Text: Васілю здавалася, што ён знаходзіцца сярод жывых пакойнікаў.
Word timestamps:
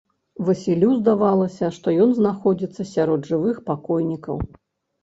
Васілю 0.45 0.87
здавалася, 1.01 1.69
што 1.77 1.93
ён 2.07 2.17
знаходзіцца 2.21 2.81
сярод 2.97 3.21
жывых 3.35 3.65
пакойнікаў. 3.71 4.35